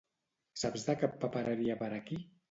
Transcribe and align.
Saps 0.61 0.85
de 0.87 0.95
cap 1.01 1.19
papereria 1.25 1.75
per 1.83 1.91
aquí? 1.99 2.19